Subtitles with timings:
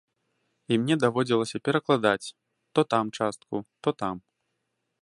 [0.73, 2.27] І мне даводзілася перакладаць,
[2.73, 3.55] то там частку,
[3.87, 4.15] то там.